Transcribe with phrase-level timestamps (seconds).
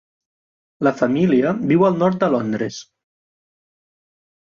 [0.87, 2.79] La família viu al nord de Londres.